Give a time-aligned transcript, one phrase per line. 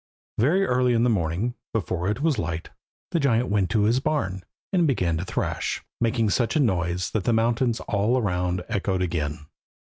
[0.39, 2.71] Very early in the morning, before it was light,
[3.11, 4.43] the giant went to his barn,
[4.73, 9.45] and began to thrash, making such a noise that the mountains all around echoed again.